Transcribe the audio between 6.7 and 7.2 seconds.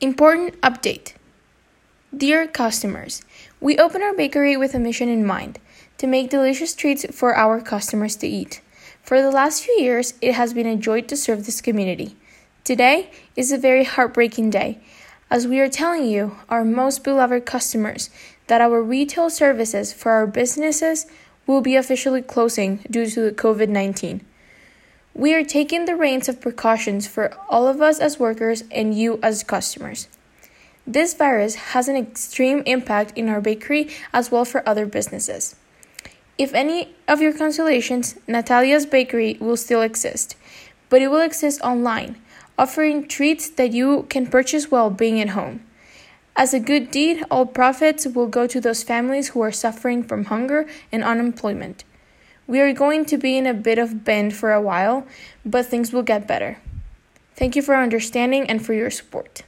treats